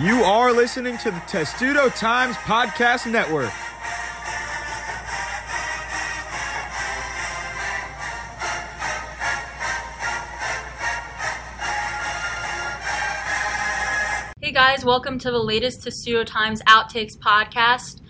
[0.00, 3.50] You are listening to the Testudo Times Podcast Network.
[14.40, 18.00] Hey guys, welcome to the latest Testudo Times Outtakes podcast.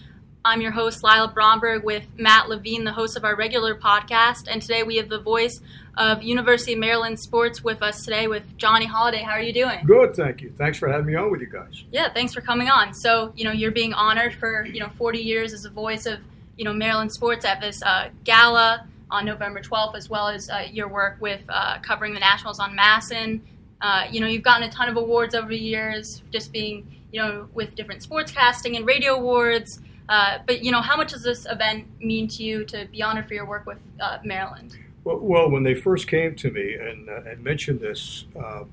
[0.45, 4.46] I'm your host, Lila Bromberg, with Matt Levine, the host of our regular podcast.
[4.46, 5.63] And today we have the voice
[5.98, 9.18] of University of Maryland sports with us today with Johnny Holliday.
[9.18, 9.84] How are you doing?
[9.84, 10.52] Good, thank you.
[10.57, 11.84] Thanks for having me on with you guys.
[11.90, 12.94] Yeah, thanks for coming on.
[12.94, 16.21] So, you know, you're being honored for, you know, 40 years as a voice of,
[16.57, 20.66] you know, Maryland sports at this uh, gala on November 12th, as well as uh,
[20.71, 23.40] your work with uh, covering the Nationals on MASN.
[23.80, 27.21] Uh, you know, you've gotten a ton of awards over the years, just being, you
[27.21, 29.80] know, with different sportscasting and radio awards.
[30.08, 33.27] Uh, but you know, how much does this event mean to you to be honored
[33.27, 34.77] for your work with uh, Maryland?
[35.09, 38.64] Well, well, when they first came to me and, uh, and mentioned this, uh,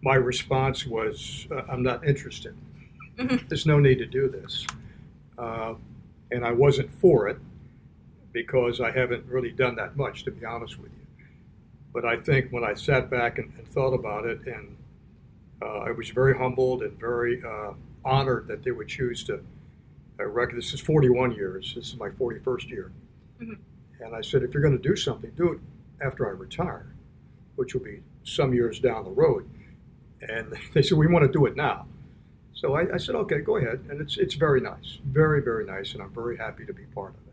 [0.00, 2.54] my response was, uh, "I'm not interested.
[3.18, 3.46] Mhm.
[3.46, 4.66] There's no need to do this,"
[5.36, 5.74] uh,
[6.30, 7.36] and I wasn't for it
[8.32, 11.26] because I haven't really done that much, to be honest with you.
[11.92, 14.78] But I think when I sat back and, and thought about it, and
[15.60, 17.42] I was very humbled and very
[18.02, 19.44] honored that they would choose to.
[20.18, 21.74] I reckon this is 41 years.
[21.74, 22.90] This is my 41st year.
[23.42, 23.58] Mhm.
[24.00, 25.60] And I said, if you're going to do something, do it
[26.00, 26.94] after I retire,
[27.56, 29.48] which will be some years down the road.
[30.22, 31.86] And they said, we want to do it now.
[32.54, 33.84] So I, I said, okay, go ahead.
[33.88, 35.94] And it's, it's very nice, very, very nice.
[35.94, 37.30] And I'm very happy to be part of it.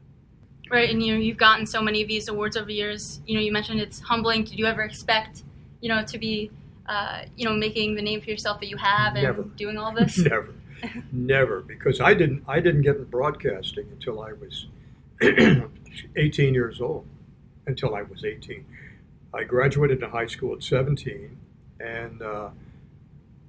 [0.69, 3.21] Right, and you know, you've gotten so many of these awards over the years.
[3.25, 4.43] You know, you mentioned it's humbling.
[4.43, 5.43] Did you ever expect,
[5.79, 6.51] you know, to be,
[6.87, 9.43] uh, you know, making the name for yourself that you have and Never.
[9.43, 10.17] doing all this?
[10.25, 10.53] Never,
[11.11, 14.67] never, because I didn't, I didn't get in broadcasting until I was
[16.15, 17.05] 18 years old.
[17.65, 18.63] Until I was 18,
[19.33, 21.37] I graduated in high school at 17,
[21.81, 22.49] and uh,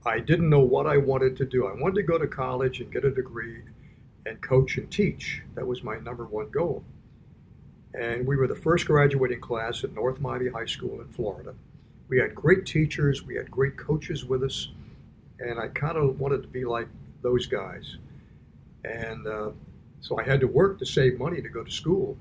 [0.05, 1.69] I didn't know what I wanted to do.
[1.69, 3.63] I wanted to go to college and get a degree
[4.27, 5.43] and coach and teach.
[5.55, 6.83] That was my number one goal.
[7.95, 11.55] And we were the first graduating class at North Miami High School in Florida.
[12.09, 14.69] We had great teachers, we had great coaches with us,
[15.39, 16.89] and I kind of wanted to be like
[17.23, 17.99] those guys.
[18.85, 19.51] And uh,
[20.01, 22.17] so I had to work to save money to go to school.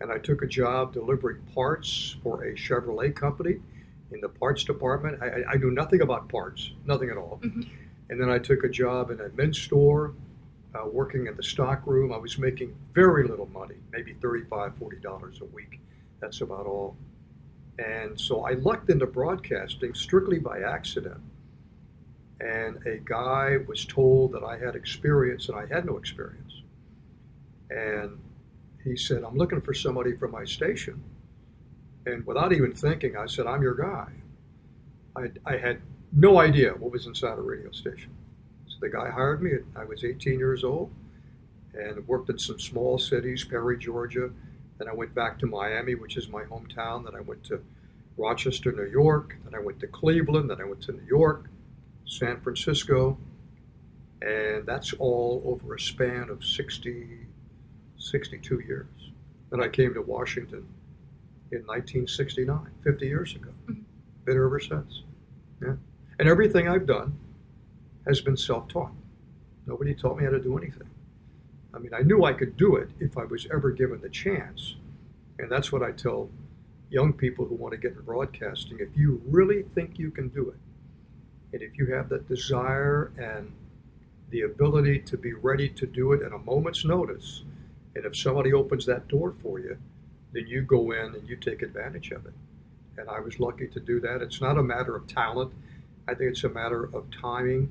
[0.00, 3.60] And I took a job delivering parts for a Chevrolet company
[4.12, 5.22] in the parts department.
[5.22, 7.40] I, I- knew nothing about parts, nothing at all.
[7.42, 7.66] Mhm.
[8.10, 10.12] And then I took a job in a men's store,
[10.74, 12.12] uh, working in the stock room.
[12.12, 15.80] I was making very little money, maybe $35, $40 a week.
[16.20, 16.96] That's about all.
[17.78, 21.20] And so I lucked into broadcasting strictly by accident.
[22.40, 26.43] And a guy was told that I had experience, and I had no experience.
[27.70, 28.18] And
[28.82, 31.02] he said, I'm looking for somebody from my station.
[32.06, 34.08] And without even thinking, I said, I'm your guy.
[35.16, 35.80] I, I had
[36.12, 38.10] no idea what was inside a radio station.
[38.66, 39.52] So the guy hired me.
[39.76, 40.92] I was 18 years old
[41.74, 44.30] and worked in some small cities, Perry, Georgia.
[44.78, 47.04] Then I went back to Miami, which is my hometown.
[47.04, 47.62] Then I went to
[48.16, 49.36] Rochester, New York.
[49.44, 50.50] Then I went to Cleveland.
[50.50, 51.46] Then I went to New York,
[52.06, 53.18] San Francisco.
[54.22, 57.26] And that's all over a span of 60,
[57.98, 58.86] 62 years.
[59.50, 60.66] Then I came to Washington
[61.52, 63.50] in 1969, 50 years ago.
[63.66, 63.84] Mhm.
[64.24, 65.04] Been here ever since.
[65.62, 65.76] Yeah.
[66.18, 67.18] And everything I've done
[68.06, 68.92] has been self taught.
[69.66, 70.88] Nobody taught me how to do anything.
[71.72, 74.76] I mean, I knew I could do it if I was ever given the chance.
[75.38, 76.30] And that's what I tell
[76.90, 78.78] young people who want to get in broadcasting.
[78.78, 80.58] If you really think you can do it,
[81.52, 83.50] and if you have that desire and
[84.30, 87.44] the ability to be ready to do it at a moment's notice,
[87.94, 89.76] and if somebody opens that door for you,
[90.32, 92.34] then you go in and you take advantage of it.
[92.98, 94.22] And I was lucky to do that.
[94.22, 95.52] It's not a matter of talent.
[96.08, 97.70] I think it's a matter of timing,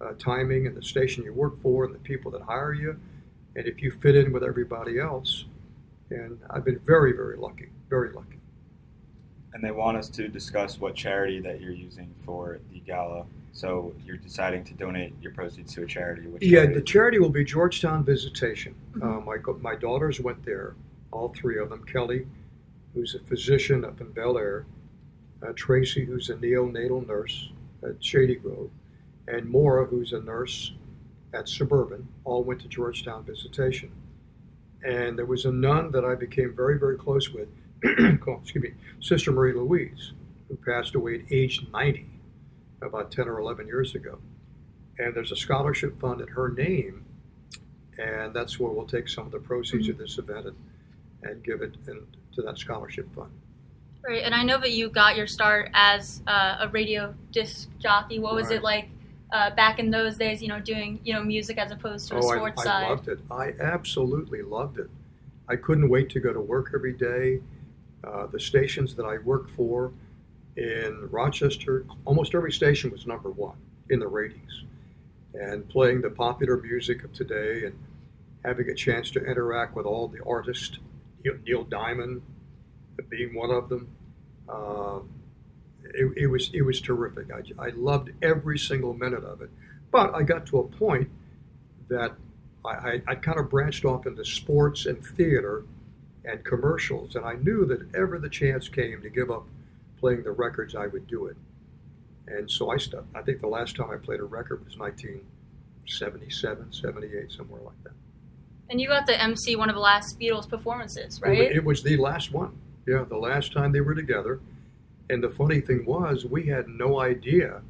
[0.00, 2.98] uh, timing, and the station you work for, and the people that hire you,
[3.56, 5.46] and if you fit in with everybody else.
[6.10, 8.38] And I've been very, very lucky, very lucky.
[9.52, 13.24] and they want us to discuss what charity that you're using for the gala.
[13.56, 16.26] So you're deciding to donate your proceeds to a charity.
[16.26, 16.74] Which Yeah, charity?
[16.74, 18.74] the charity will be Georgetown Visitation.
[18.92, 19.02] Mhm.
[19.02, 20.74] Uh, my, my daughters went there,
[21.10, 21.82] all three of them.
[21.84, 22.26] Kelly,
[22.92, 24.66] who's a physician up in Bel Air,
[25.42, 27.50] uh, Tracy, who's a neonatal nurse
[27.82, 28.68] at Shady Grove,
[29.26, 30.74] and Maura, who's a nurse
[31.32, 33.90] at Suburban, all went to Georgetown Visitation.
[34.84, 37.48] And there was a nun that I became very, very close with,
[38.20, 40.12] called, excuse me, Sister Marie Louise,
[40.48, 42.06] who passed away at age 90
[42.86, 44.18] about 10 or 11 years ago
[44.98, 47.04] and there's a scholarship fund in her name,
[47.98, 50.56] and that's where we'll take some of the proceeds of this event and,
[51.22, 53.30] and give it in, to that scholarship fund.
[54.06, 58.18] Right, and I know that you got your start as uh, a radio disc jockey.
[58.18, 58.56] What was Right.
[58.56, 58.88] it like
[59.32, 62.18] uh, back in those days, you know, doing you know music as opposed to a
[62.18, 62.84] oh, sports I, side?
[62.84, 63.18] I loved it.
[63.30, 64.88] I absolutely loved it.
[65.48, 67.40] I couldn't wait to go to work every day.
[68.04, 69.92] Uh, the stations that I worked for
[70.56, 73.56] in Rochester, almost every station was number one
[73.90, 74.64] in the ratings.
[75.34, 77.78] And playing the popular music of today and
[78.44, 80.78] having a chance to interact with all the artists,
[81.44, 82.22] Neil Diamond
[83.10, 83.88] being one of them,
[84.48, 85.00] uh,
[85.94, 87.26] it, it, was it was terrific.
[87.30, 89.50] I, I loved every single minute of it.
[89.90, 91.08] But I got to a point
[91.88, 92.12] that
[92.64, 95.64] I, I, I kind of branched off into sports and theater
[96.24, 99.46] and commercials, and I knew that ever the chance came to give up
[99.98, 101.36] playing the records, I would do it.
[102.28, 103.06] And so I stopped.
[103.14, 107.92] I think the last time I played a record was 1977, 78, somewhere like that.
[108.68, 111.38] And you got to MC one of the last Beatles performances, right?
[111.38, 112.58] It, it was the last one.
[112.86, 114.40] Yeah, the last time they were together.
[115.08, 117.62] And the funny thing was, we had no idea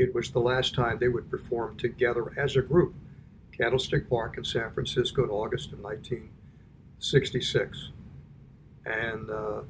[0.00, 2.94] it was the last time they would perform together as a group.
[3.52, 7.90] Candlestick Park in San Francisco in August of 1966.
[8.86, 9.60] And uh,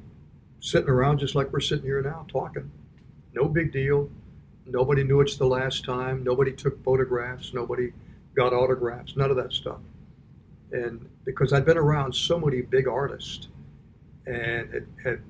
[0.61, 2.71] sitting around just like we're sitting here now talking.
[3.33, 4.09] No big deal.
[4.65, 6.23] Nobody knew it's the last time.
[6.23, 7.53] Nobody took photographs.
[7.53, 7.91] Nobody
[8.35, 9.17] got autographs.
[9.17, 9.79] None of that stuff.
[10.71, 13.49] And because I'd been around so many big artists
[14.25, 15.21] and had, had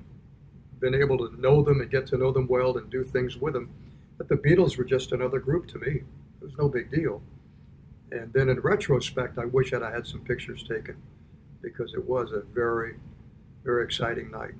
[0.78, 3.54] been able to know them and get to know them well and do things with
[3.54, 3.70] them,
[4.18, 6.02] that the Beatles were just another group to me.
[6.40, 7.22] It was no big deal.
[8.10, 10.96] And then in retrospect, I wish that I had some pictures taken
[11.62, 12.96] because it was a very,
[13.64, 14.52] very exciting night.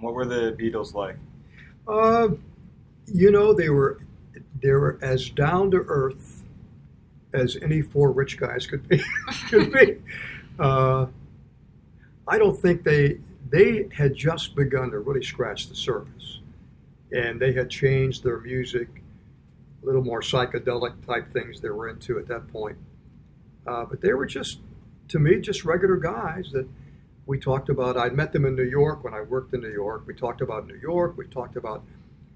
[0.00, 1.16] What were the Beatles like?
[1.86, 2.28] Uh,
[3.06, 4.00] you know, they were
[4.62, 6.44] they were as down to earth
[7.32, 9.02] as any four rich guys could be.
[9.48, 9.98] could be.
[10.58, 11.06] Uh,
[12.26, 13.18] I don't think they
[13.50, 16.40] they had just begun to really scratch the surface,
[17.12, 18.88] and they had changed their music,
[19.82, 22.78] a little more psychedelic type things they were into at that point.
[23.66, 24.60] Uh, but they were just,
[25.08, 26.66] to me, just regular guys that
[27.30, 27.96] we talked about.
[27.96, 30.02] I met them in New York when I worked in New York.
[30.04, 31.16] We talked about New York.
[31.16, 31.84] We talked about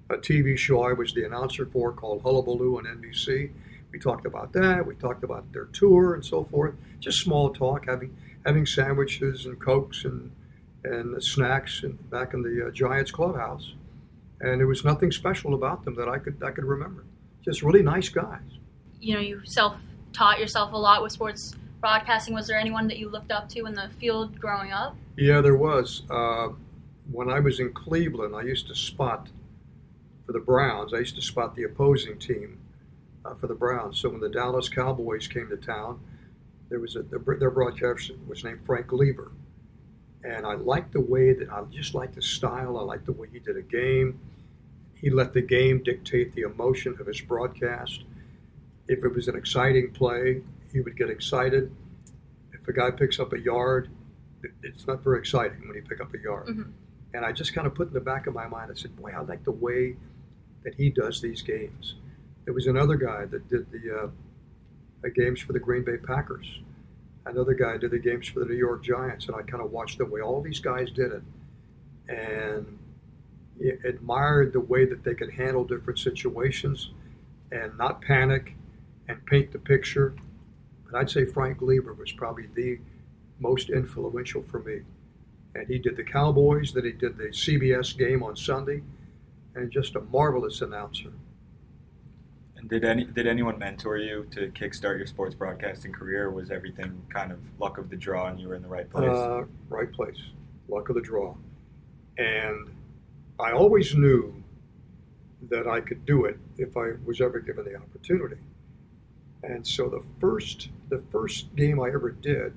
[0.09, 3.51] a TV show I was the announcer for called Hullabaloo on NBC.
[3.91, 4.87] We talked about that.
[4.87, 6.77] We talked about their tour and so forth.
[7.01, 10.31] Just small talk, having having sandwiches and cokes and
[10.85, 13.75] and snacks and back in the uh, Giants clubhouse.
[14.41, 17.05] And there was nothing special about them that I could I could remember.
[17.45, 18.49] Just really nice guys.
[19.01, 19.75] You know, you self
[20.13, 22.33] taught yourself a lot with sports broadcasting.
[22.33, 24.97] Was there anyone that you looked up to in the field growing up?
[25.19, 26.05] Yeah, there was.
[26.09, 26.49] Uh,
[27.13, 29.29] when I was in Cleveland, I used to spot
[30.25, 30.95] for the Browns.
[30.95, 32.59] I used to spot the opposing team
[33.23, 34.01] uh, for the Browns.
[34.01, 36.01] So when the Dallas Cowboys came to town,
[36.71, 39.33] there was a their broadcaster was named Frank Glieber,
[40.25, 42.79] and I liked the way that I just liked the style.
[42.79, 44.19] I liked the way he did a game.
[44.95, 48.05] He let the game dictate the emotion of his broadcast.
[48.89, 50.41] If it was an exciting play,
[50.75, 51.75] he would get excited.
[52.53, 53.89] If a guy picks up a yard,
[54.63, 56.49] it's not very exciting when he pick up a yard.
[56.49, 56.71] Mm-hmm.
[57.15, 59.13] And I just kind of put in the back of my mind, I said, boy,
[59.17, 59.97] I like the way
[60.65, 61.95] that he does these games.
[62.45, 64.11] There was another guy that did the
[65.05, 66.61] uh, games for the Green Bay Packers.
[67.25, 69.99] Another guy did the games for the New York Giants, and I kind of watched
[69.99, 71.23] the way all these guys did it,
[72.09, 72.79] and
[73.85, 76.91] admired the way that they could handle different situations
[77.53, 78.57] and not panic
[79.09, 80.15] and paint the picture.
[80.85, 82.79] But I'd say Frank Glieber was probably the
[83.39, 84.81] most influential for me.
[85.55, 88.83] And he did the Cowboys, then he did the CBS game on Sunday,
[89.55, 91.13] and just a marvelous announcer.
[92.57, 96.31] And did any did anyone mentor you to kickstart your sports broadcasting career?
[96.31, 99.11] was everything kind of luck of the draw, and you were in the right place?
[99.11, 100.19] Uh, right place,
[100.69, 101.35] luck of the draw,
[102.19, 102.71] and
[103.39, 104.43] I always knew
[105.51, 108.37] that I could do it if I was ever given the opportunity.
[109.47, 112.55] And so the first the first game I ever did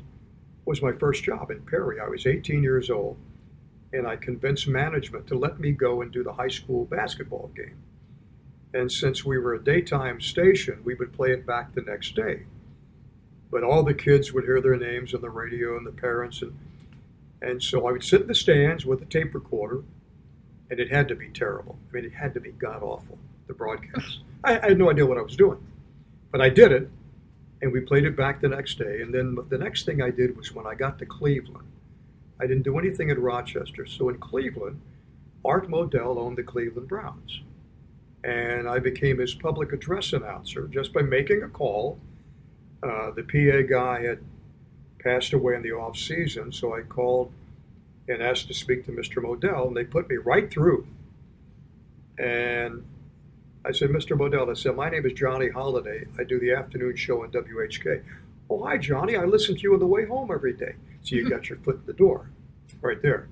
[0.65, 1.99] was my first job in Perry.
[1.99, 3.17] I was 18 years old,
[3.93, 7.77] and I convinced management to let me go and do the high school basketball game.
[8.73, 12.43] And since we were a daytime station, we would play it back the next day.
[13.49, 16.57] But all the kids would hear their names on the radio and the parents and
[17.41, 19.83] and so I would sit in the stands with a tape recorder,
[20.71, 21.77] and it had to be terrible.
[21.89, 23.17] I mean, it had to be god awful.
[23.47, 24.19] The broadcast.
[24.43, 25.65] I, I had no idea what I was doing,
[26.31, 26.89] but I did it,
[27.61, 29.01] and we played it back the next day.
[29.01, 31.67] And then the next thing I did was when I got to Cleveland,
[32.39, 33.85] I didn't do anything in Rochester.
[33.85, 34.79] So in Cleveland,
[35.43, 37.41] Art Modell owned the Cleveland Browns
[38.27, 41.97] and I became his public address announcer just by making a call.
[42.83, 44.19] Uh, the PA guy had
[44.99, 47.31] passed away in the off season, so I called
[48.09, 49.23] and asked to speak to Mr.
[49.23, 50.87] Modell, and they put me right through.
[52.17, 52.85] And
[53.67, 54.17] I said, Mr.
[54.17, 56.05] Modell, I said, my name is Johnny Holliday.
[56.17, 58.01] I do the afternoon show on WHK.
[58.49, 59.17] Oh, hi, Johnny.
[59.17, 60.75] I listen to you on the way home every day.
[61.01, 62.29] So you got your foot in the door
[62.79, 63.27] right there.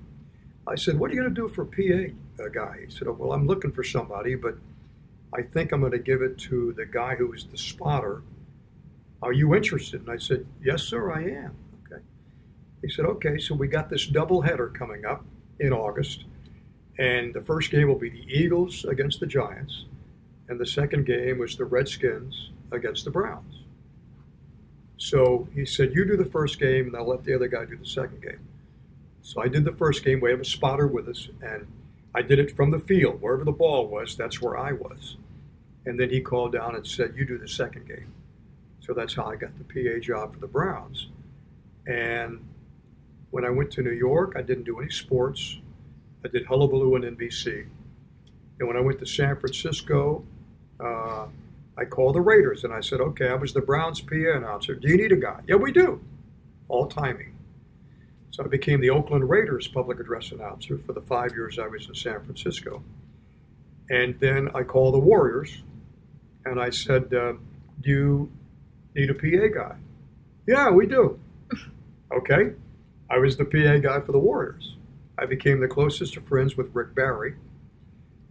[0.66, 2.80] I said, what are you going to do for PA uh, guy?
[2.84, 4.58] He said, oh, well, I'm looking for somebody, but
[5.32, 8.22] I think I'm going to give it to the guy who is the spotter.
[9.22, 10.02] Are you interested?
[10.02, 11.56] And I said, yes, sir, I am.
[11.86, 12.02] Okay.
[12.82, 15.24] He said, okay, so we got this double header coming up
[15.60, 16.24] in August.
[16.98, 19.86] And the first game will be the Eagles against the Giants.
[20.48, 23.64] And the second game was the Redskins against the Browns.
[24.96, 27.76] So he said, You do the first game, and I'll let the other guy do
[27.76, 28.46] the second game.
[29.22, 30.20] So I did the first game.
[30.20, 31.66] We have a spotter with us, and
[32.14, 33.20] I did it from the field.
[33.20, 35.16] Wherever the ball was, that's where I was.
[35.84, 38.12] And then he called down and said, You do the second game.
[38.80, 41.08] So that's how I got the PA job for the Browns.
[41.86, 42.46] And
[43.30, 45.58] when I went to New York, I didn't do any sports.
[46.24, 47.66] I did Hullabaloo and NBC.
[48.58, 50.24] And when I went to San Francisco,
[50.80, 51.26] uh,
[51.78, 54.74] I called the Raiders and I said, okay, I was the Browns PA announcer.
[54.74, 55.40] Do you need a guy?
[55.46, 56.00] Yeah, we do.
[56.68, 57.36] All timing.
[58.30, 61.88] So I became the Oakland Raiders public address announcer for the five years I was
[61.88, 62.82] in San Francisco.
[63.88, 65.62] And then I called the Warriors
[66.44, 67.34] and I said, uh,
[67.80, 68.32] do you
[68.94, 69.76] need a PA guy?
[70.46, 71.18] Yeah, we do.
[72.12, 72.52] okay.
[73.08, 74.76] I was the PA guy for the Warriors.
[75.18, 77.36] I became the closest of friends with Rick Barry.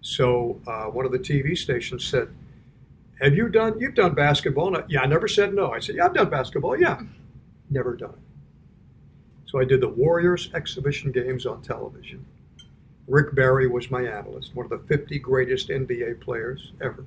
[0.06, 2.30] So uh, one of the TV stations said,
[3.20, 4.68] have you done, you've done basketball?
[4.68, 5.72] And I, yeah, I never said no.
[5.72, 6.80] I said, yeah, I've done basketball.
[6.80, 7.02] Yeah,
[7.72, 9.50] never done it.
[9.50, 12.24] So I did the Warriors exhibition games on television.
[13.08, 17.04] Rick Barry was my analyst, one of the 50 greatest NBA players ever.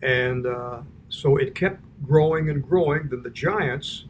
[0.00, 0.80] And uh,
[1.10, 3.08] so it kept growing and growing.
[3.08, 4.06] Then the Giants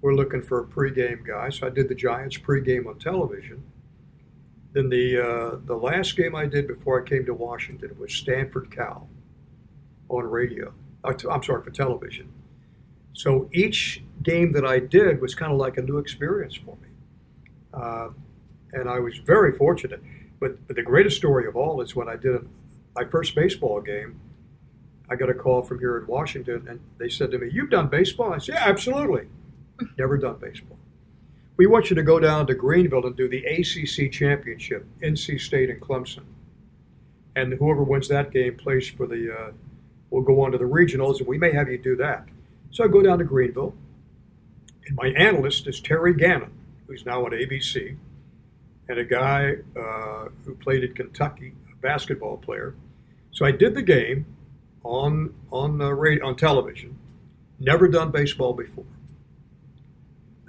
[0.00, 3.64] were looking for a pregame guy, so I did the Giants pregame on television.
[4.72, 8.70] Then the uh, the last game I did before I came to Washington was Stanford
[8.70, 9.08] Cal
[10.08, 10.72] on radio.
[11.02, 12.32] Uh, I'm sorry, for television.
[13.12, 16.88] So each game that I did was kind of like a new experience for me.
[17.72, 18.08] Uh,
[18.72, 20.02] and I was very fortunate.
[20.38, 22.42] But, but, the greatest story of all is when I did a,
[22.94, 24.20] my first baseball game.
[25.08, 27.88] I got a call from here in Washington, and they said to me, You've done
[27.88, 28.32] baseball?
[28.32, 29.26] I said, Yeah, absolutely.
[29.98, 30.78] Never done baseball.
[31.60, 35.68] We want you to go down to Greenville and do the ACC championship, NC State
[35.68, 36.24] and Clemson.
[37.36, 39.52] And whoever wins that game plays for the uh,
[40.08, 42.26] we'll go on to the regionals, and we may have you do that.
[42.70, 43.74] So I go down to Greenville,
[44.86, 46.52] and my analyst is Terry Gannon,
[46.86, 47.94] who's now at ABC,
[48.88, 52.74] and a guy uh, who played at Kentucky, a basketball player.
[53.32, 54.24] So I did the game
[54.82, 56.98] on on uh, radio, on television.
[57.58, 58.86] Never done baseball before.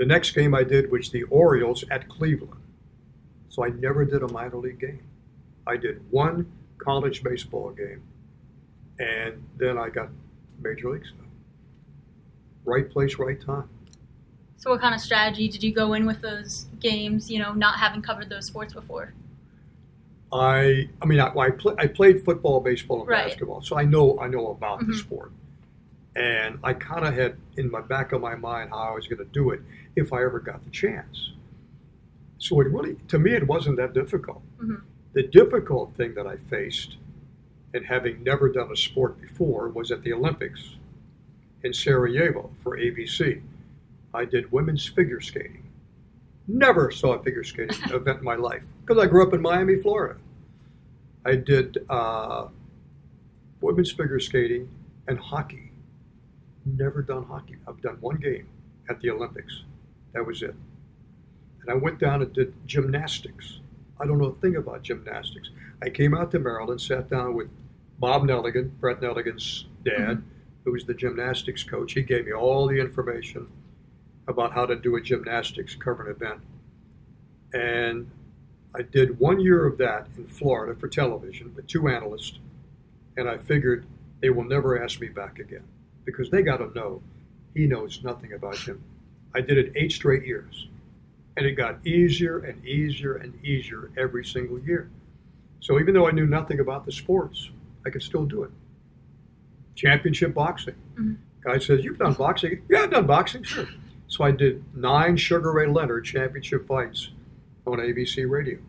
[0.01, 2.59] The next game I did was the Orioles at Cleveland.
[3.49, 5.03] So I never did a minor league game.
[5.67, 8.01] I did one college baseball game
[8.97, 10.09] and then I got
[10.59, 11.27] major league stuff.
[12.65, 13.69] Right place, right time.
[14.57, 17.29] So, what kind of strategy did you go in with those games?
[17.29, 19.13] You know, not having covered those sports before.
[20.33, 23.27] I, I mean, I, I, play, I played football, baseball, and right.
[23.27, 24.93] basketball, so I know I know about mm-hmm.
[24.93, 25.31] the sport,
[26.15, 29.19] and I kind of had in my back of my mind how I was going
[29.19, 29.61] to do it
[29.95, 31.31] if I ever got the chance.
[32.37, 34.41] So it really, to me, it wasn't that difficult.
[34.61, 34.75] Mm-hmm.
[35.13, 36.97] The difficult thing that I faced
[37.73, 40.75] and having never done a sport before, was at the Olympics
[41.63, 43.41] in Sarajevo for ABC.
[44.13, 45.63] I did women's figure skating.
[46.47, 49.77] Never saw a figure skating event in my life because I grew up in Miami,
[49.77, 50.19] Florida.
[51.25, 52.47] I did uh,
[53.61, 54.69] women's figure skating
[55.07, 55.70] and hockey.
[56.77, 57.57] Never done hockey.
[57.67, 58.47] I've done one game
[58.89, 59.63] at the Olympics.
[60.13, 60.55] That was it.
[61.61, 63.59] And I went down and did gymnastics.
[63.99, 65.49] I don't know a thing about gymnastics.
[65.81, 67.49] I came out to Maryland, sat down with
[67.99, 70.27] Bob Nelligan, Brett Nelligan's dad, mm-hmm.
[70.63, 71.93] who was the gymnastics coach.
[71.93, 73.47] He gave me all the information
[74.27, 76.41] about how to do a gymnastics covered event.
[77.53, 78.09] And
[78.73, 82.39] I did one year of that in Florida for television with two analysts.
[83.17, 83.85] And I figured
[84.21, 85.65] they will never ask me back again
[86.05, 87.01] because they got to know
[87.53, 88.83] he knows nothing about him.
[89.33, 90.67] I did it eight straight years.
[91.37, 94.89] And it got easier and easier and easier every single year.
[95.61, 97.51] So even though I knew nothing about the sports,
[97.85, 98.51] I could still do it.
[99.75, 100.75] Championship boxing.
[100.95, 101.13] Mm-hmm.
[101.43, 102.61] Guy says, You've done boxing?
[102.69, 103.67] Yeah, I've done boxing, sure.
[104.07, 107.11] So I did nine Sugar Ray Leonard championship fights
[107.65, 108.59] on ABC radio.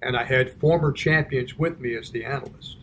[0.00, 2.76] And I had former champions with me as the analyst.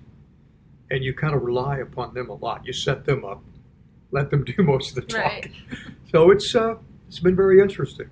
[0.92, 2.66] And you kind of rely upon them a lot.
[2.66, 3.42] You set them up,
[4.12, 5.22] let them do most of the talk.
[5.22, 5.52] Right.
[6.12, 6.76] so it's uh,
[7.08, 8.10] it's been very interesting.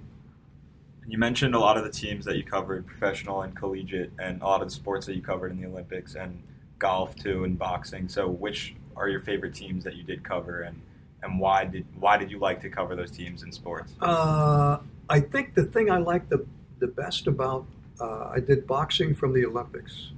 [1.07, 4.45] You mentioned a lot of the teams that you covered, professional and collegiate, and a
[4.45, 6.15] lot of the sports that you covered in the Olympics.
[6.15, 6.41] And
[6.79, 8.07] golf too and boxing.
[8.09, 10.81] So which are your favorite teams that you did cover and
[11.23, 13.93] and why did why did you like to cover those teams in sports?
[14.01, 14.77] Uh,
[15.09, 16.45] I think the thing I like the
[16.79, 17.65] the best about
[17.99, 20.11] uh, I did boxing from the Olympics.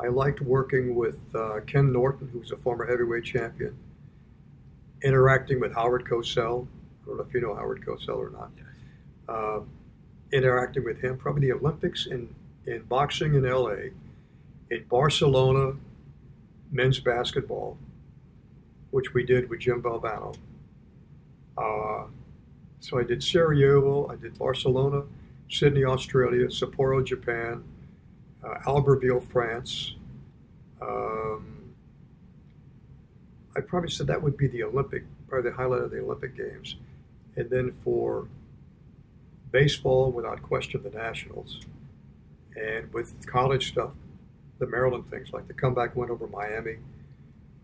[0.00, 3.76] I liked working with uh, Ken Norton, who was a former heavyweight champion,
[5.02, 6.66] interacting with Howard Cosell.
[7.02, 8.50] I don't know if you know Howard Cosell or not.
[8.56, 8.66] Yes.
[9.28, 9.60] Uh,
[10.32, 12.34] interacting with him, probably the Olympics in,
[12.66, 13.90] in boxing in LA,
[14.70, 15.76] in Barcelona,
[16.70, 17.78] men's basketball,
[18.90, 20.36] which we did with Jim Valvano.
[21.56, 22.04] Uh,
[22.80, 25.02] so I did Sarajevo, I did Barcelona,
[25.50, 27.64] Sydney, Australia, Sapporo, Japan,
[28.44, 29.94] uh, Albertville, France.
[30.80, 31.57] Um,
[33.58, 36.76] I probably said that would be the Olympic, probably the highlight of the Olympic Games.
[37.34, 38.28] And then for
[39.50, 41.60] baseball, without question, the Nationals.
[42.54, 43.90] And with college stuff,
[44.60, 46.76] the Maryland things like the comeback win over Miami.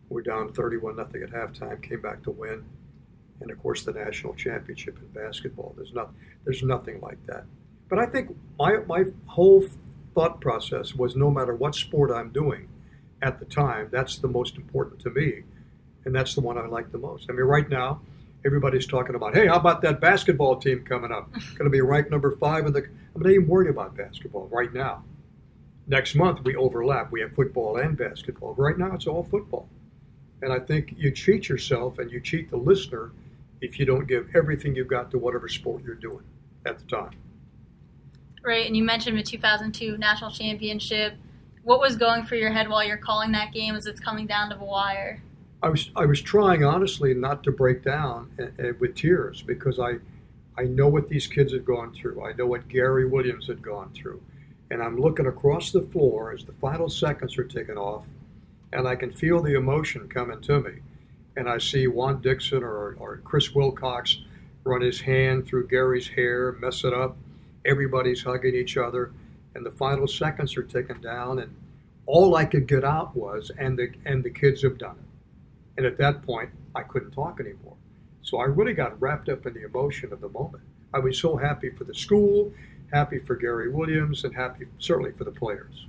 [0.08, 2.64] We're down 31 nothing at halftime, came back to win.
[3.40, 5.74] And of course, the national championship in basketball.
[5.76, 6.12] There's not,
[6.44, 7.44] there's nothing like that.
[7.88, 9.64] But I think my, my whole
[10.12, 12.68] thought process was no matter what sport I'm doing
[13.22, 15.44] at the time, that's the most important to me.
[16.04, 17.26] And that's the one I like the most.
[17.30, 18.00] I mean, right now,
[18.44, 21.32] everybody's talking about, hey, how about that basketball team coming up?
[21.32, 22.86] Going to be ranked number five in the.
[23.14, 25.04] I'm not even worried about basketball right now.
[25.86, 27.12] Next month we overlap.
[27.12, 28.54] We have football and basketball.
[28.54, 29.68] Right now it's all football,
[30.42, 33.12] and I think you cheat yourself and you cheat the listener
[33.60, 36.24] if you don't give everything you've got to whatever sport you're doing
[36.66, 37.12] at the time.
[38.42, 41.14] Right, and you mentioned the 2002 national championship.
[41.62, 44.50] What was going through your head while you're calling that game as it's coming down
[44.50, 45.22] to the wire?
[45.64, 49.78] I was I was trying honestly not to break down and, and with tears because
[49.78, 49.94] I
[50.58, 52.22] I know what these kids had gone through.
[52.22, 54.20] I know what Gary Williams had gone through,
[54.70, 58.04] and I'm looking across the floor as the final seconds are ticking off,
[58.74, 60.80] and I can feel the emotion coming to me,
[61.34, 64.20] and I see Juan Dixon or, or Chris Wilcox
[64.64, 67.16] run his hand through Gary's hair, mess it up.
[67.64, 69.12] Everybody's hugging each other,
[69.54, 71.56] and the final seconds are ticking down, and
[72.04, 75.03] all I could get out was, and the and the kids have done it.
[75.76, 77.76] And at that point, I couldn't talk anymore.
[78.22, 80.62] So I really got wrapped up in the emotion of the moment.
[80.92, 82.52] I was so happy for the school,
[82.92, 85.86] happy for Gary Williams, and happy certainly for the players.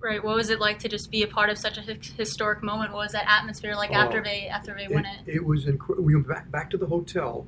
[0.00, 0.22] Right.
[0.22, 1.82] What was it like to just be a part of such a
[2.16, 2.92] historic moment?
[2.92, 5.20] What was that atmosphere like Oh, after they after they won it?
[5.26, 6.04] It was incredible.
[6.04, 7.46] We went back, back to the hotel,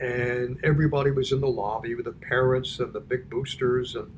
[0.00, 4.10] and everybody was in the lobby with the parents and the big boosters and,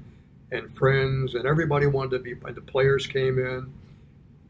[0.50, 2.32] and friends, and everybody wanted to be.
[2.32, 3.72] And the players came in,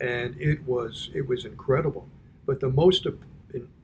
[0.01, 2.09] and it was it was incredible.
[2.47, 3.07] But the most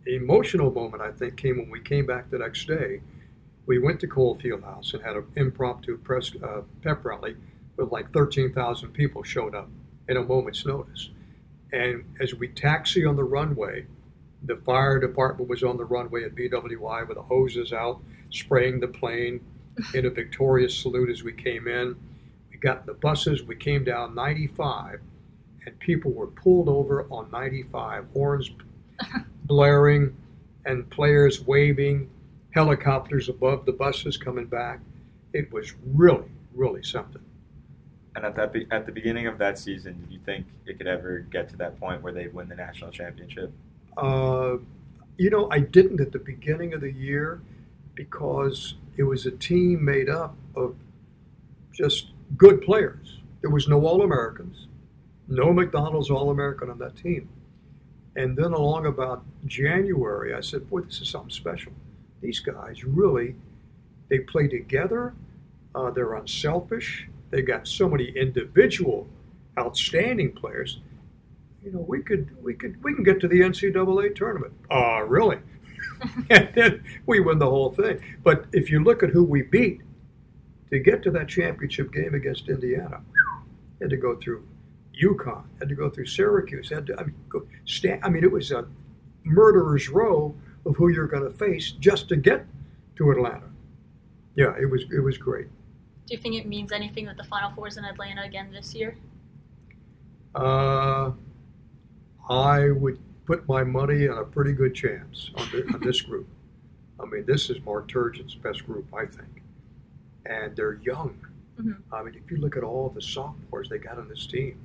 [0.07, 3.01] emotional moment I think came when we came back the next day.
[3.67, 7.37] We went to Cole Fieldhouse and had an impromptu press uh, pep rally
[7.77, 9.69] with like 13,000 people showed up
[10.09, 11.11] in a moment's notice.
[11.73, 13.87] And as we taxi on the runway,
[14.43, 18.89] the fire department was on the runway at BWI with the hoses out, spraying the
[18.89, 19.41] plane
[19.95, 21.95] in a victorious salute as we came in.
[22.51, 25.01] We got in the buses, we came down 95,
[25.67, 28.51] and people were pulled over on 95, horns
[29.45, 30.17] blaring,
[30.67, 32.11] and players waving,
[32.53, 34.81] helicopters above the buses coming back.
[35.33, 37.23] It was really, really something.
[38.17, 40.89] And at that be- at the beginning of that season, did you think it could
[40.89, 43.53] ever get to that point where they'd win the national championship?
[43.97, 44.57] Uh,
[45.17, 47.41] you know, I didn't at the beginning of the year
[47.95, 50.75] because it was a team made up of
[51.73, 53.19] just good players.
[53.43, 54.67] There was no All Americans,
[55.31, 57.29] no McDonald's All American on that team.
[58.17, 61.73] And then along about January, I said, "Boy, this is something special.
[62.21, 63.37] These guys really,
[64.09, 65.15] they play together.
[65.75, 67.09] Uh, they're unselfish.
[67.31, 69.09] They've got so many individual,
[69.57, 70.81] outstanding players.
[71.63, 74.53] You know, we could, we could, we can get to the NCAA tournament.
[74.71, 75.39] Uh, really?
[76.31, 78.01] and then we win the whole thing.
[78.25, 79.81] But if you look at who we beat
[80.71, 83.03] to get to that championship game against Indiana,
[83.81, 84.45] had to go through
[85.01, 88.31] UConn, had to go through Syracuse, had to, I mean, go, stand, I mean, it
[88.31, 88.67] was a
[89.25, 90.35] murderer's row
[90.67, 92.45] of who you're going to face just to get
[92.97, 93.49] to Atlanta.
[94.37, 95.47] Yeah, it was, it was great.
[96.07, 98.97] Do you think it means anything with the Final Fours in Atlanta again this year?
[100.35, 101.13] Uh,
[102.29, 106.27] I would put my money on a pretty good chance on, the, on this group.
[107.01, 109.43] I mean, this is Mark Turgeon's best group, I think.
[110.27, 111.17] And they're young.
[111.61, 111.77] Mhm.
[111.93, 114.59] I mean, if you look at all the sophomores they got on this team,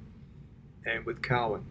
[0.85, 1.65] and with Cowan,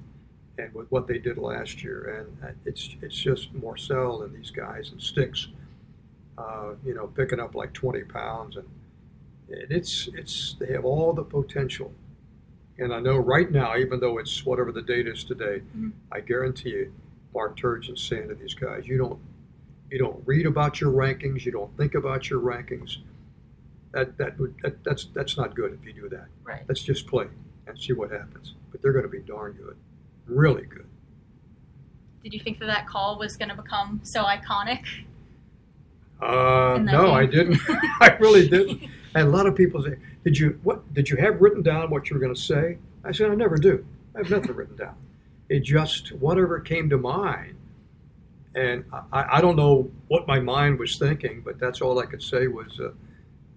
[0.58, 4.50] and with what they did last year, and uh, it's it's just Marcel and these
[4.50, 5.48] guys and Sticks,
[6.38, 8.68] uh, you know, picking up like 20 pounds, and,
[9.50, 11.92] and it's it's they have all the potential
[12.78, 15.92] And I know right now, even though it's whatever the date is today, Mhm.
[16.12, 16.92] I guarantee you,
[17.34, 19.20] Mark Turgeon's saying to these guys, you don't
[19.90, 22.98] you don't read about your rankings, you don't think about your rankings.
[23.92, 26.26] That that would that, that's that's not good if you do that.
[26.44, 26.64] Right.
[26.68, 27.28] Let's just play
[27.66, 28.54] and see what happens.
[28.70, 29.76] But they're going to be darn good,
[30.26, 30.86] really good.
[32.22, 34.82] Did you think that that call was going to become so iconic?
[36.20, 37.14] Uh, no, game?
[37.14, 37.60] I didn't.
[38.00, 38.82] I really didn't.
[39.14, 40.92] And a lot of people say, "Did you what?
[40.94, 43.56] Did you have written down what you were going to say?" I said, "I never
[43.56, 43.84] do.
[44.14, 44.96] I have nothing written down.
[45.48, 47.56] It just whatever came to mind."
[48.54, 52.22] And I, I don't know what my mind was thinking, but that's all I could
[52.22, 52.90] say was, uh,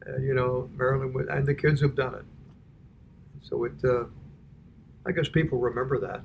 [0.10, 2.26] uh, you know, would- and the kids have done it.
[3.48, 4.06] So it, uh,
[5.06, 6.22] I guess people remember that.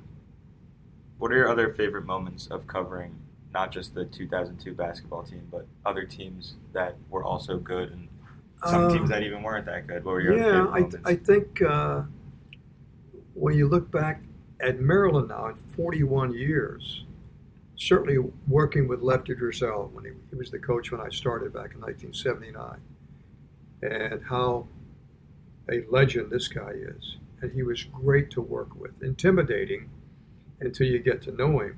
[1.19, 3.15] What are your other favorite moments of covering
[3.53, 8.09] not just the 2002 basketball team, but other teams that were also good and
[8.65, 10.03] some teams that even weren't that good?
[10.03, 10.95] What were your Yeah, I, moments?
[11.05, 12.01] I think uh,
[13.35, 14.21] when you look back
[14.59, 17.05] at Maryland now in 41 years,
[17.77, 21.73] certainly working with Lefty Driesell when he, he was the coach when I started back
[21.73, 22.79] in 1979,
[23.81, 24.67] and how
[25.71, 27.17] a legend this guy is.
[27.41, 29.89] And he was great to work with, intimidating
[30.59, 31.77] until you get to know him,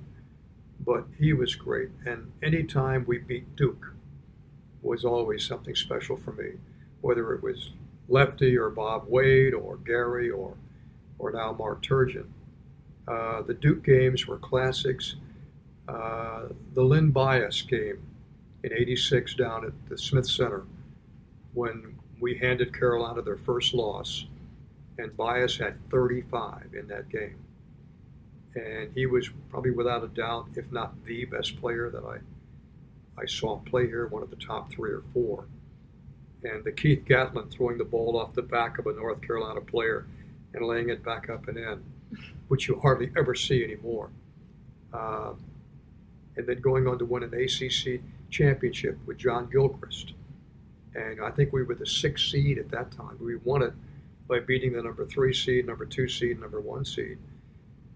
[0.80, 1.90] but he was great.
[2.06, 3.94] And anytime we beat Duke
[4.82, 6.52] was always something special for me,
[7.02, 7.72] whether it was
[8.08, 10.56] Lefty or Bob Wade or Gary or
[11.18, 12.28] or now Mark Turgeon.
[13.08, 15.16] Uh, the Duke games were classics.
[15.88, 18.00] Uh, the Len Bias game
[18.64, 20.64] in '86 down at the Smith Center
[21.54, 24.26] when we handed Carolina their first loss,
[24.98, 27.38] and Bias had 35 in that game,
[28.56, 32.20] and he was probably without a doubt, if not the best player that I
[33.18, 35.46] I saw play here, one of the top three or four
[36.46, 40.06] and the Keith Gatlin throwing the ball off the back of a North Carolina player
[40.54, 41.84] and laying it back up and in,
[42.48, 44.10] which you hardly ever see anymore.
[44.94, 45.34] Uh,
[46.38, 50.14] and then going on to win an ACC championship with John Gilchrist.
[50.96, 53.18] And I think we were the sixth seed at that time.
[53.20, 53.74] We won it
[54.28, 57.18] by beating the number three seed, number two seed, number one seed.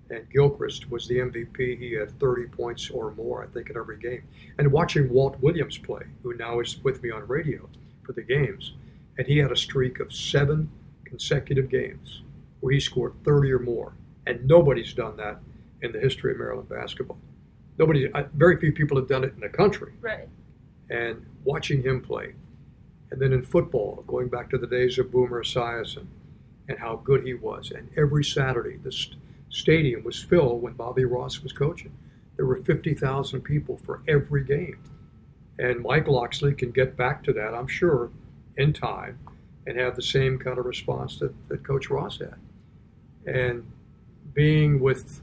[0.10, 1.80] And Gilchrist was the MVP.
[1.80, 4.24] He had 30 points or more, I think, in every game.
[4.58, 7.70] And watching Walt Williams play, who now is with me on radio
[8.04, 8.74] for the games,
[9.18, 10.70] and he had a streak of seven
[11.06, 12.24] consecutive games
[12.60, 13.94] where he scored 30 or more.
[14.26, 15.40] And nobody's done that
[15.82, 17.18] in the history of Maryland basketball.
[17.78, 19.94] Nobody, very few people have done it in the country.
[20.02, 20.28] Right.
[20.90, 22.34] And watching him play,
[23.12, 26.06] and then in football, going back to the days of Boomer Esiason
[26.68, 27.72] and how good he was.
[27.72, 29.18] And every Saturday, the st-
[29.50, 31.92] stadium was filled when Bobby Ross was coaching.
[32.36, 34.80] There were 50,000 people for every game.
[35.58, 38.12] And Mike Locksley can get back to that, I'm sure,
[38.58, 39.20] in time
[39.66, 42.36] and have the same kind of response that, that Coach Ross had.
[43.26, 43.66] And
[44.34, 45.22] being with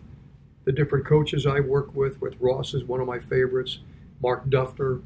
[0.64, 3.79] the different coaches I work with, with Ross is one of my favorites.
[4.20, 5.01] Mark Duffner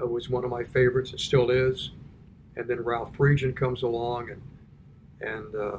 [0.00, 1.90] uh, was one of my favorites, and still is.
[2.56, 4.42] And then Ralph Friedgen comes along, and
[5.20, 5.78] and uh,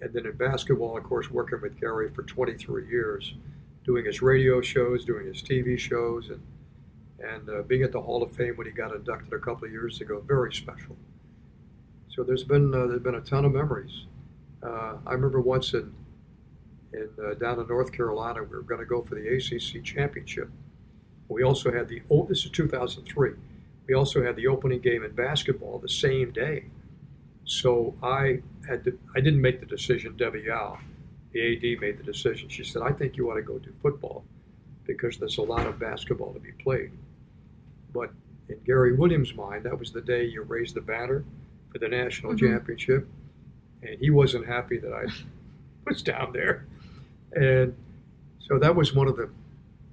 [0.00, 3.34] and then in basketball, of course, working with Gary for 23 years,
[3.84, 6.42] doing his radio shows, doing his TV shows, and
[7.22, 9.72] and uh, being at the Hall of Fame when he got inducted a couple of
[9.72, 10.96] years ago, very special.
[12.08, 14.06] So there's been uh, there's been a ton of memories.
[14.62, 15.94] Uh, I remember once in
[16.92, 20.50] in uh, down in North Carolina, we were going to go for the ACC championship.
[21.28, 23.32] We also had the oh, this is 2003.
[23.88, 26.66] We also had the opening game in basketball the same day.
[27.44, 30.16] So I had to, I didn't make the decision.
[30.16, 30.78] Debbie Yow,
[31.32, 31.40] the
[31.74, 32.48] AD, made the decision.
[32.48, 34.24] She said, "I think you ought to go do football
[34.86, 36.92] because there's a lot of basketball to be played."
[37.92, 38.10] But
[38.48, 41.24] in Gary Williams' mind, that was the day you raised the banner
[41.70, 42.38] for the national Mhm.
[42.38, 43.08] championship,
[43.82, 45.06] and he wasn't happy that I
[45.86, 46.66] was down there.
[47.32, 47.74] And
[48.38, 49.28] so that was one of the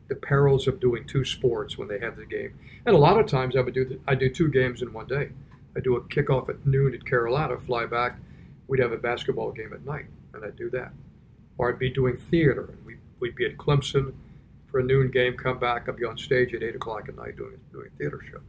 [0.09, 2.57] the perils of doing two sports when they have the game.
[2.85, 5.07] And a lot of times I would do the, I do two games in one
[5.07, 5.29] day.
[5.77, 8.17] I do a kickoff at noon at Carolina, fly back.
[8.67, 10.91] We'd have a basketball game at night, and I'd do that.
[11.57, 14.13] Or I'd be doing theater, and we, we'd be at Clemson
[14.69, 17.37] for a noon game, come back, I'd be on stage at eight o'clock at night
[17.37, 18.39] doing doing a theater show.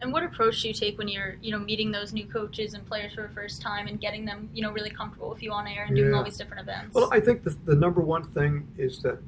[0.00, 2.86] And what approach do you take when you're, you know, meeting those new coaches and
[2.86, 5.66] players for the first time and getting them, you know, really comfortable with you on
[5.66, 6.94] air and doing all these different events?
[6.94, 9.18] Well, I think the, the number one thing is that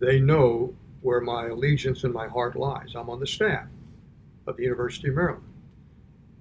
[0.00, 2.94] they know where my allegiance and my heart lies.
[2.94, 3.66] I'm on the staff
[4.46, 5.44] of the University of Maryland.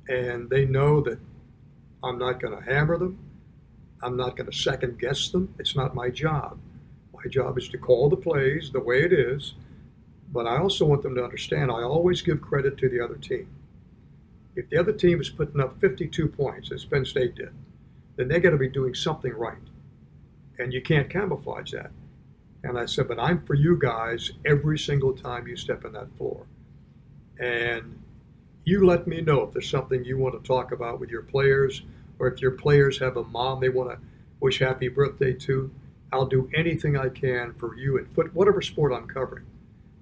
[0.07, 1.19] And they know that
[2.03, 3.19] I'm not going to hammer them.
[4.01, 5.53] I'm not going to second guess them.
[5.59, 6.57] It's not my job.
[7.13, 9.53] My job is to call the plays the way it is.
[10.31, 13.47] But I also want them to understand I always give credit to the other team.
[14.55, 17.51] If the other team is putting up 52 points, as Penn State did,
[18.15, 19.55] then they got to be doing something right.
[20.57, 21.91] And you can't camouflage that.
[22.63, 26.15] And I said, but I'm for you guys every single time you step in that
[26.17, 26.45] floor.
[27.39, 28.01] And
[28.65, 31.83] you let me know if there's something you want to talk about with your players,
[32.19, 33.97] or if your players have a mom they want to
[34.39, 35.71] wish happy birthday to.
[36.11, 39.45] I'll do anything I can for you and foot, whatever sport I'm covering,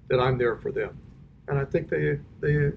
[0.08, 0.98] that I'm there for them.
[1.46, 2.72] And I think they they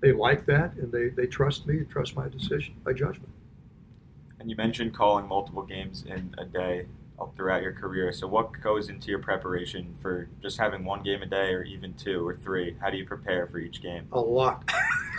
[0.00, 3.32] they like that, and they, they trust me, trust my decision, my judgment.
[4.38, 6.86] And you mentioned calling multiple games in a day
[7.36, 8.12] throughout your career.
[8.12, 11.94] So, what goes into your preparation for just having one game a day, or even
[11.94, 12.76] two or three?
[12.80, 14.06] How do you prepare for each game?
[14.12, 14.70] A lot.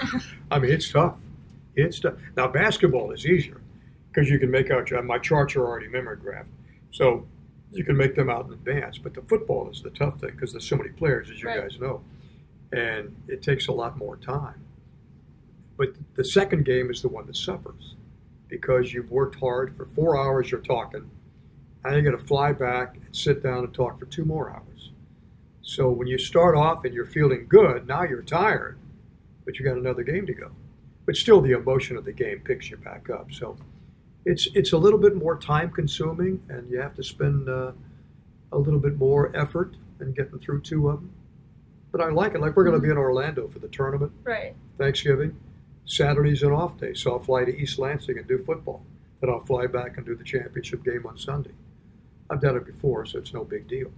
[0.51, 1.17] I mean, it's tough.
[1.75, 2.15] It's tough.
[2.36, 3.62] Now, basketball is easier
[4.12, 6.49] because you can make out your, my charts are already mimeographed,
[6.91, 7.25] so
[7.71, 8.97] you can make them out in advance.
[8.97, 11.62] But the football is the tough thing because there's so many players, as you Right.
[11.62, 12.01] guys know,
[12.71, 14.62] and it takes a lot more time.
[15.77, 17.95] But the second game is the one that suffers
[18.47, 20.49] because you've worked hard for four hours.
[20.51, 21.10] You're talking,
[21.93, 24.91] you're going to fly back and sit down and talk for two more hours.
[25.62, 28.78] So when you start off and you're feeling good, now you're tired,
[29.45, 30.52] but you got another game to go.
[31.06, 33.32] But still, the emotion of the game picks you back up.
[33.32, 33.58] So
[34.26, 37.71] it's it's a little bit more time consuming, and you have to spend uh,
[38.52, 41.12] a little bit more effort in getting through two of them.
[41.91, 42.41] But I like it.
[42.41, 44.56] Like we're going to be in Orlando for the tournament, Right.
[44.78, 45.36] Thanksgiving.
[45.86, 48.84] Saturday's an off day, so I'll fly to East Lansing and do football.
[49.21, 51.52] Then I'll fly back and do the championship game on Sunday.
[52.29, 53.91] I've done it before, so it's no big deal.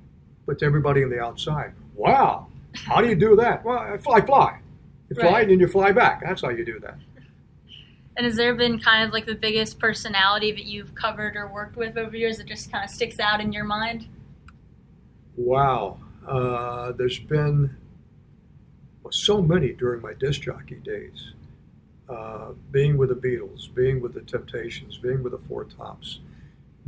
[0.46, 3.64] But to everybody on the outside, wow, how do you do that?
[3.64, 4.60] Well, I fly, fly.
[5.10, 5.42] You fly Right.
[5.44, 6.22] and then you fly back.
[6.22, 6.98] That's how you do that.
[8.18, 11.78] And has there been kind of like the biggest personality that you've covered or worked
[11.78, 14.08] with over years that just kind of sticks out in your mind?
[15.36, 16.00] Wow.
[16.28, 17.76] Uh, there's been
[19.04, 21.32] well, so many during my disc jockey days.
[22.10, 26.20] Uh, being with the Beatles, being with the Temptations, being with the Four Tops,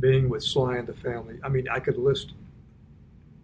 [0.00, 1.38] being with Sly and the Family.
[1.42, 2.32] I mean, I could list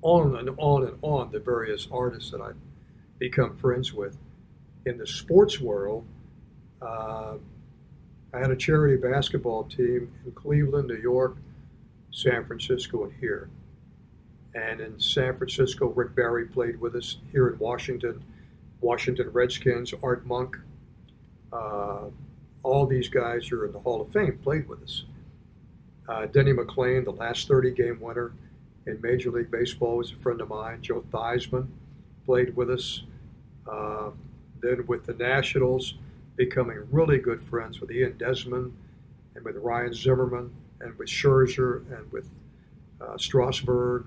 [0.03, 2.57] on and on and on the various artists that I've
[3.19, 4.17] become friends with.
[4.87, 6.05] In the sports world,
[6.81, 7.35] uh,
[8.33, 11.37] I had a charity basketball team in Cleveland, New York,
[12.11, 13.49] San Francisco, and here.
[14.55, 17.19] And in San Francisco, Rick Barry played with us.
[17.33, 18.23] Here in Washington,
[18.81, 20.57] Washington Redskins, Art Monk,
[21.53, 22.07] uh,
[22.63, 25.05] all these guys who are in the Hall of Fame played with us.
[26.09, 28.33] Uh, Denny McLain, the last 30 game winner
[28.87, 30.81] in Major League Baseball, was a friend of mine.
[30.83, 31.69] Joe Theismann
[32.25, 33.03] played with us.
[33.71, 34.11] Uh,
[34.61, 35.95] then with the Nationals,
[36.37, 38.73] becoming really good friends with Ian Desmond
[39.35, 42.29] and with Ryan Zimmerman and with Scherzer and with
[43.01, 44.07] uh, Strasburg,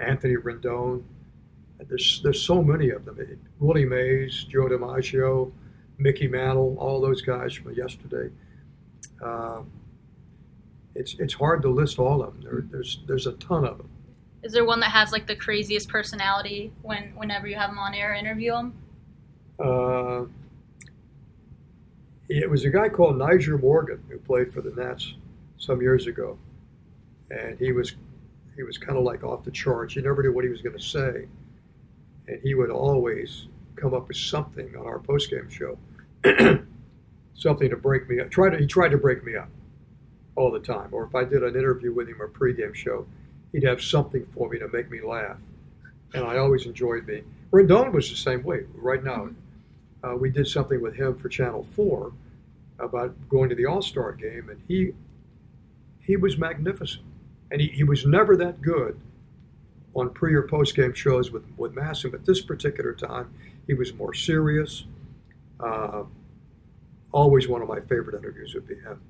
[0.00, 1.02] Anthony Rendon.
[1.78, 3.18] And There's there's so many of them.
[3.58, 5.50] Willie Mays, Joe DiMaggio,
[5.98, 8.30] Mickey Mantle, all those guys from yesterday.
[9.22, 9.70] Um,
[10.94, 12.42] it's it's hard to list all of them.
[12.42, 13.88] There, there's there's a ton of them.
[14.42, 17.94] Is there one that has like the craziest personality when whenever you have them on
[17.94, 18.74] air interview them?
[19.58, 20.24] Uh,
[22.28, 25.14] it was a guy called Nyjer Morgan who played for the Nats
[25.58, 26.38] some years ago,
[27.30, 27.94] and he was
[28.56, 29.96] he was kind of like off the charts.
[29.96, 31.26] You never knew what he was going to say,
[32.28, 35.78] and he would always come up with something on our postgame show,
[37.34, 38.30] something to break me up.
[38.30, 39.48] Try to he tried to break me up
[40.36, 40.88] all the time.
[40.92, 43.06] Or if I did an interview with him or pregame show,
[43.52, 45.38] he'd have something for me to make me laugh,
[46.14, 47.24] and I always enjoyed being.
[47.50, 48.64] Rendon was the same way.
[48.74, 49.28] Right now,
[50.02, 52.12] uh, we did something with him for Channel Four
[52.78, 54.92] about going to the All Star game, and he
[56.00, 57.04] he was magnificent,
[57.50, 58.98] and he, he was never that good
[59.94, 62.10] on pre or post game shows with with MASN.
[62.10, 63.32] But this particular time,
[63.66, 64.84] he was more serious.
[65.60, 66.04] Uh,
[67.12, 69.00] always one of my favorite interviews would be him.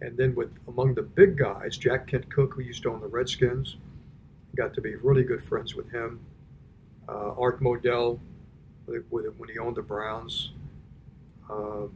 [0.00, 3.08] And then with among the big guys, Jack Kent Cooke, who used to own the
[3.08, 3.76] Redskins,
[4.56, 6.20] got to be really good friends with him.
[7.08, 8.18] Uh, Art Modell,
[8.86, 10.52] when he owned the Browns.
[11.50, 11.86] Uh,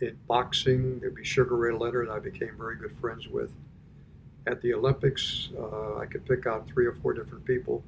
[0.00, 3.50] in boxing, there'd be Sugar Ray Leonard, I became very good friends with.
[4.46, 7.82] At the Olympics, uh, I could pick out three or four different people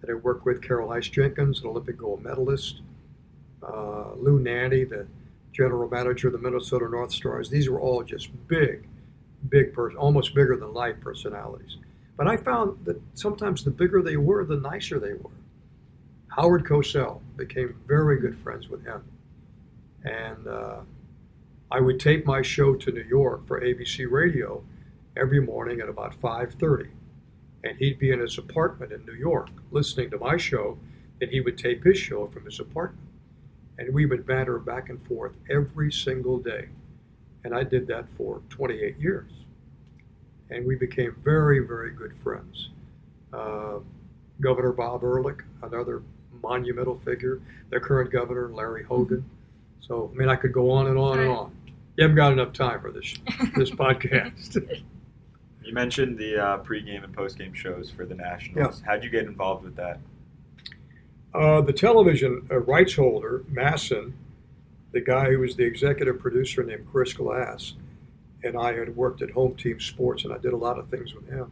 [0.00, 0.62] that I worked with.
[0.62, 2.82] Carol Heiss Jenkins, an Olympic gold medalist.
[3.62, 5.06] Uh, Lou Nanne, the
[5.56, 7.48] general manager of the Minnesota North Stars.
[7.48, 8.86] These were all just big,
[9.48, 11.78] big person, almost bigger than life personalities.
[12.16, 15.30] But I found that sometimes the bigger they were, the nicer they were.
[16.28, 19.02] Howard Cosell became very good friends with him,
[20.04, 20.80] and uh,
[21.70, 24.62] I would tape my show to New York for ABC Radio
[25.16, 26.90] every morning at about 5:30,
[27.64, 30.78] and he'd be in his apartment in New York listening to my show,
[31.22, 33.05] and he would tape his show from his apartment,
[33.78, 36.68] and we would banter back and forth every single day,
[37.44, 39.30] And I did that for 28 years.
[40.50, 42.70] And we became very, very good friends.
[43.32, 43.78] Uh,
[44.40, 46.02] governor Bob Ehrlich, another
[46.42, 49.24] monumental figure, the current governor, Larry Hogan.
[49.80, 51.56] So, I mean, I could go on and on and on.
[51.96, 53.14] You haven't got enough time for this
[53.56, 54.82] this podcast.
[55.64, 58.82] You mentioned the uh, pregame and postgame shows for the Nationals.
[58.86, 59.98] How'd you get involved with that?
[61.36, 64.14] Uh, the television uh, rights holder, MASN,
[64.92, 67.74] the guy who was the executive producer named Chris Glass,
[68.42, 71.14] and I had worked at Home Team Sports, and I did a lot of things
[71.14, 71.50] with him.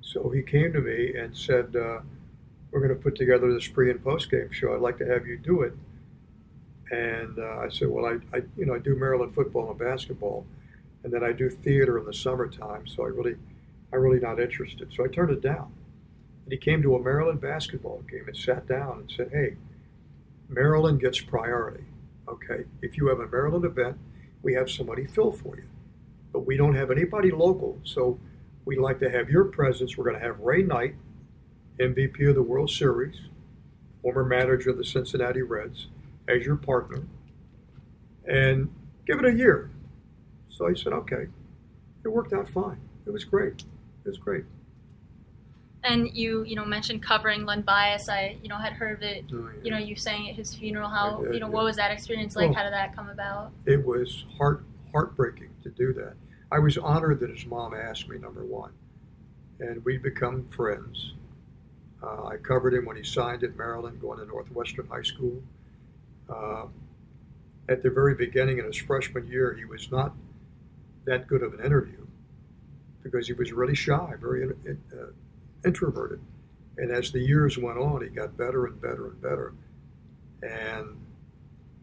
[0.00, 2.00] So he came to me and said, uh,
[2.70, 4.74] "We're going to put together this pre and post game show.
[4.74, 5.74] I'd like to have you do it."
[6.90, 10.46] And uh, I said, "Well, I, I, you know, I do Maryland football and basketball,
[11.04, 12.86] and then I do theater in the summertime.
[12.86, 13.36] So I really,
[13.92, 15.74] I'm really not interested." So I turned it down.
[16.48, 19.56] And he came to a Maryland basketball game and sat down and said, Hey,
[20.48, 21.84] Maryland gets priority.
[22.26, 22.64] Okay.
[22.80, 23.98] If you have a Maryland event,
[24.42, 25.68] we have somebody fill for you.
[26.32, 27.78] But we don't have anybody local.
[27.84, 28.18] So
[28.64, 29.98] we'd like to have your presence.
[29.98, 30.94] We're going to have Ray Knight,
[31.78, 33.16] MVP of the World Series,
[34.00, 35.88] former manager of the Cincinnati Reds,
[36.28, 37.02] as your partner.
[38.26, 38.74] And
[39.06, 39.70] give it a year.
[40.48, 41.26] So I said, Okay.
[42.06, 42.80] It worked out fine.
[43.04, 43.64] It was great.
[44.06, 44.46] It was great.
[45.88, 48.08] And you, you know, mentioned covering Len Bias.
[48.08, 49.24] I, you know, had heard of it.
[49.32, 49.64] Oh, yeah.
[49.64, 50.88] You know, you sang at his funeral.
[50.88, 51.52] How, did, you know, yeah.
[51.52, 52.50] what was that experience like?
[52.50, 52.54] Oh.
[52.54, 53.52] How did that come about?
[53.64, 56.14] it was heart heartbreaking to do that.
[56.50, 58.72] I was honored that his mom asked me, number one,
[59.60, 61.14] and we'd become friends.
[62.02, 65.42] Uh, I covered him when he signed at Maryland, going to Northwestern High School.
[66.28, 66.66] Uh,
[67.68, 70.14] at the very beginning in his freshman year, he was not
[71.04, 72.06] that good of an interview
[73.02, 74.96] because he was really shy, very uh,
[75.64, 76.20] introverted.
[76.76, 79.52] And as the years went on, he got better and better and better.
[80.42, 80.96] And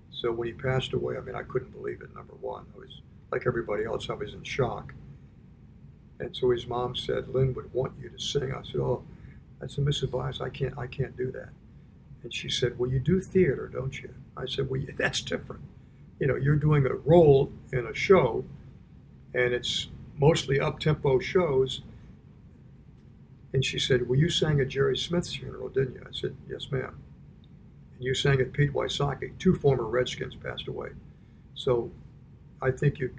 [0.09, 2.15] so when he passed away, I mean, I couldn't believe it.
[2.15, 4.09] Number one, I was like everybody else.
[4.09, 4.93] I was in shock.
[6.19, 9.03] And so his mom said, "Len would want you to sing." I said, "Oh,
[9.59, 10.07] that's a.
[10.07, 11.49] Bias, I can't, I can't do that."
[12.23, 15.63] And she said, "Well, you do theater, don't you?" I said, "Well, yeah, that's different.
[16.19, 18.45] You know, you're doing a role in a show,
[19.33, 21.81] and it's mostly up-tempo shows."
[23.55, 26.69] And she said, "Well, you sang at Jerry Smith's funeral, didn't you?" I said, "Yes,
[26.73, 26.97] ma'am."
[27.95, 29.31] And you sang at Pete Wysocki.
[29.39, 30.89] Two former Redskins passed away.
[31.53, 31.89] So
[32.61, 33.15] I think you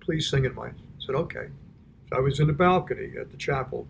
[0.00, 0.68] please sing in my.
[0.68, 1.48] I said, okay.
[2.08, 3.86] So I was in the balcony at the chapel.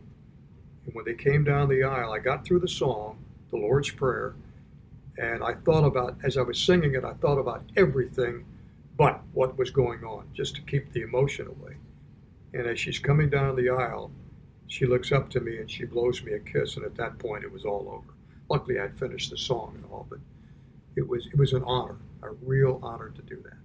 [0.86, 3.18] And when they came down the aisle, I got through the song,
[3.52, 4.34] the Lord's Prayer,
[5.18, 8.44] and I thought about, as I was singing it, I thought about everything
[8.96, 11.76] but what was going on, just to keep the emotion away.
[12.54, 14.10] And as she's coming down the aisle,
[14.68, 16.76] she looks up to me and she blows me a kiss.
[16.76, 18.14] And at that point, it was all over.
[18.48, 20.18] Luckily, I'd finished the song and all, but
[20.96, 23.58] it was it was an honor, a real honor to do that.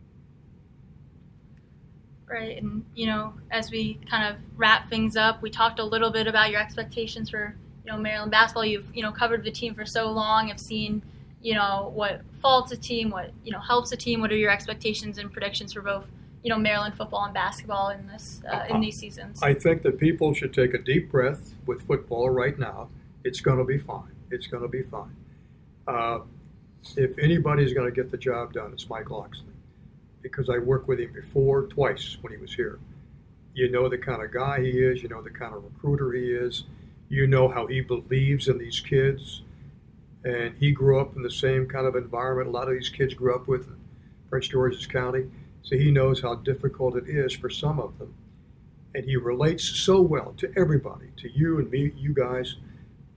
[2.28, 2.62] Right.
[2.62, 6.28] And, you know, as we kind of wrap things up, we talked a little bit
[6.28, 8.64] about your expectations for, you know, Maryland basketball.
[8.64, 11.04] You've, you know, covered the team for so long, have seen,
[11.42, 14.22] you know, what faults a team, what, you know, helps a team.
[14.22, 16.06] What are your expectations and predictions for both,
[16.44, 19.42] you know, Maryland football and basketball in this, uh, in these seasons?
[19.44, 22.90] I think that people should take a deep breath with football right now.
[23.24, 24.16] It's going to be fine.
[24.32, 25.16] It's going to be fine.
[25.88, 26.20] Uh,
[26.98, 29.46] if anybody's going to get the job done, it's Mike Locksley
[30.22, 32.80] because I worked with him before, twice when he was here.
[33.54, 36.32] You know the kind of guy he is, you know the kind of recruiter he
[36.32, 36.64] is,
[37.10, 39.42] you know how he believes in these kids.
[40.24, 43.14] And he grew up in the same kind of environment a lot of these kids
[43.14, 43.76] grew up with in
[44.30, 45.26] Prince George's County.
[45.64, 48.14] So he knows how difficult it is for some of them.
[48.94, 52.58] And he relates so well to everybody, to you and me, you guys,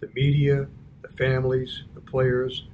[0.00, 0.68] the media,
[1.02, 2.66] the families, the players,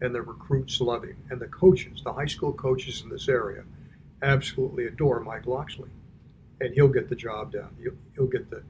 [0.00, 1.16] and the recruits love him.
[1.30, 3.64] And the coaches, the high school coaches in this area,
[4.22, 5.90] absolutely adore Mike Locksley.
[6.60, 7.76] And he'll get the job done.
[7.80, 8.62] He'll, he'll get the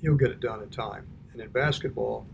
[0.00, 1.06] he'll get it done in time.
[1.32, 2.26] And in basketball,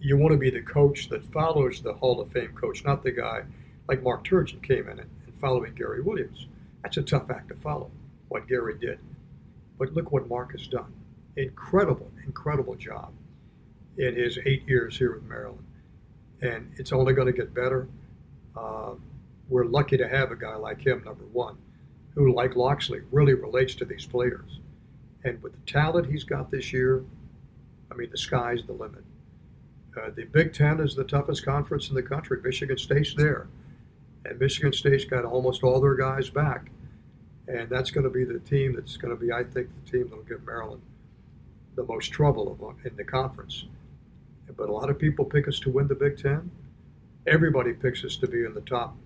[0.00, 3.12] you want to be the coach that follows the Hall of Fame coach, not the
[3.12, 3.42] guy
[3.88, 6.46] like Mark Turgeon came in and, and following Gary Williams.
[6.82, 7.90] That's a tough act to follow,
[8.28, 8.98] what Gary did.
[9.78, 10.92] But look what Mark has done.
[11.36, 13.12] Incredible, incredible job
[13.98, 15.66] in his eight years here with Maryland.
[16.42, 17.88] And it's only going to get better.
[18.56, 18.94] Uh,
[19.48, 21.56] we're lucky to have a guy like him, number one,
[22.14, 24.60] who, like Locksley, really relates to these players.
[25.24, 27.04] And with the talent he's got this year,
[27.90, 29.04] I mean, the sky's the limit.
[29.96, 32.40] Uh, the Big Ten is the toughest conference in the country.
[32.42, 33.48] Michigan State's there.
[34.24, 36.70] And Michigan State's got almost all their guys back.
[37.48, 40.08] And that's going to be the team that's going to be, I think, the team
[40.08, 40.82] that'll give Maryland
[41.74, 43.64] the most trouble in the conference.
[44.56, 46.50] But a lot of people pick us to win the Big Ten.
[47.26, 48.96] Everybody picks us to be in the top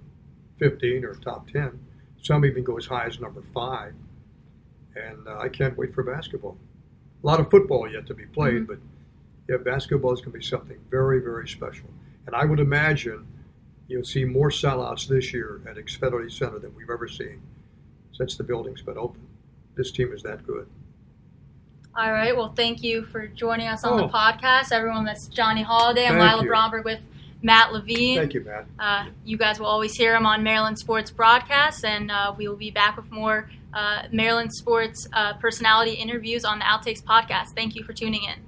[0.58, 1.78] 15 or top 10.
[2.22, 3.94] Some even go as high as number five.
[4.96, 6.56] And uh, I can't wait for basketball.
[7.22, 8.72] A lot of football yet to be played, Mm-hmm.
[8.72, 8.78] but
[9.48, 11.88] yeah, basketball is going to be something very, very special.
[12.26, 13.26] And I would imagine
[13.88, 17.40] you'll see more sellouts this year at Xfinity Center than we've ever seen
[18.12, 19.20] since the building's been open.
[19.74, 20.66] This team is that good.
[21.96, 22.36] All right.
[22.36, 24.06] Well, thank you for joining us on Oh.
[24.06, 24.72] the podcast.
[24.72, 26.06] Everyone, that's Johnny Holliday.
[26.06, 26.48] I'm Thank Lila you.
[26.48, 27.00] Bromberg with
[27.42, 28.18] Matt Levine.
[28.18, 28.66] Thank you, Matt.
[28.78, 32.56] Uh, you guys will always hear him on Maryland Sports broadcasts, and uh, we will
[32.56, 37.48] be back with more uh, Maryland sports uh, personality interviews on the Outtakes podcast.
[37.54, 38.43] Thank you for tuning in.